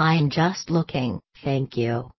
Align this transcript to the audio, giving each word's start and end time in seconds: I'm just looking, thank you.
I'm 0.00 0.30
just 0.30 0.70
looking, 0.70 1.20
thank 1.44 1.76
you. 1.76 2.08